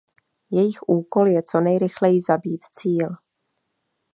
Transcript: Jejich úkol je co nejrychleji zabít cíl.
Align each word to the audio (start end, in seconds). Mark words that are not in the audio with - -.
Jejich 0.49 0.79
úkol 0.89 1.27
je 1.27 1.43
co 1.43 1.61
nejrychleji 1.61 2.21
zabít 2.21 2.61
cíl. 2.63 3.09